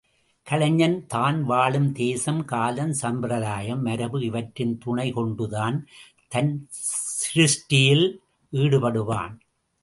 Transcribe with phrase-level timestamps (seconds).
[0.47, 5.77] கலைஞன் தான் வாழும் தேசம், காலம், சம்பிரதாயம், மரபு இவற்றின் துணை கொண்டுதான்
[6.27, 6.67] தன்
[7.19, 8.05] சிருஷ்டியில்
[8.53, 9.35] ஈடுபடுவான்.